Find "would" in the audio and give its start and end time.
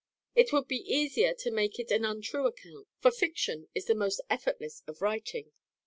0.51-0.67